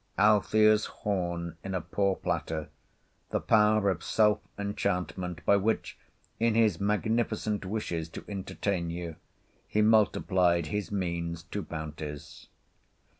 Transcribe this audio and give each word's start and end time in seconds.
—Althea's 0.17 0.85
horn 0.87 1.57
in 1.63 1.75
a 1.75 1.79
poor 1.81 2.15
platter—the 2.15 3.39
power 3.39 3.87
of 3.91 4.03
self 4.03 4.39
enchantment, 4.57 5.45
by 5.45 5.55
which, 5.55 5.95
in 6.39 6.55
his 6.55 6.79
magnificent 6.81 7.63
wishes 7.67 8.09
to 8.09 8.25
entertain 8.27 8.89
you, 8.89 9.17
he 9.67 9.83
multiplied 9.83 10.65
his 10.65 10.91
means 10.91 11.43
to 11.43 11.61
bounties. 11.61 12.47